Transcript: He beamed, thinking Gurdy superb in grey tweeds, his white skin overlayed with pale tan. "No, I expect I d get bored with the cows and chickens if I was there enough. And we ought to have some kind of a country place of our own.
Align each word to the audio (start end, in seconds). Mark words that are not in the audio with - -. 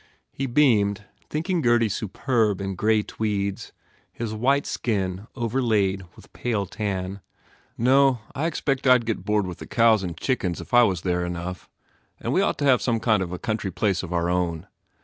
He 0.31 0.47
beamed, 0.47 1.03
thinking 1.29 1.61
Gurdy 1.61 1.87
superb 1.87 2.59
in 2.59 2.73
grey 2.73 3.03
tweeds, 3.03 3.71
his 4.11 4.33
white 4.33 4.65
skin 4.65 5.27
overlayed 5.35 6.01
with 6.15 6.33
pale 6.33 6.65
tan. 6.65 7.19
"No, 7.77 8.17
I 8.33 8.47
expect 8.47 8.87
I 8.87 8.97
d 8.97 9.05
get 9.05 9.23
bored 9.25 9.45
with 9.45 9.59
the 9.59 9.67
cows 9.67 10.01
and 10.01 10.17
chickens 10.17 10.59
if 10.59 10.73
I 10.73 10.81
was 10.81 11.01
there 11.01 11.23
enough. 11.23 11.69
And 12.19 12.33
we 12.33 12.41
ought 12.41 12.57
to 12.57 12.65
have 12.65 12.81
some 12.81 12.99
kind 12.99 13.21
of 13.21 13.31
a 13.31 13.37
country 13.37 13.69
place 13.69 14.01
of 14.01 14.11
our 14.11 14.27
own. 14.27 14.65